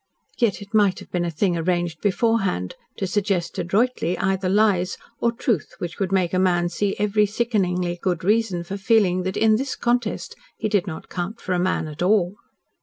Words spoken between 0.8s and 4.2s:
have been a thing arranged beforehand, to suggest adroitly